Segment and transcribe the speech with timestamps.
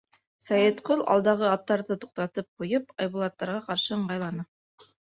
[0.45, 4.51] Сәйетҡол, алдағы аттарҙы туҡтатып ҡуйып, Айбулаттарға ҡаршы ыңғайланы.